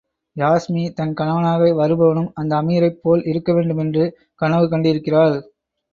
[0.35, 4.05] யாஸ்மி, தன் கணவனாக வருபவனும் அந்த அமீரைப் போல் இருக்கவேண்டுமென்று
[4.41, 5.37] கனவு கண்டிருக்கிறாள்.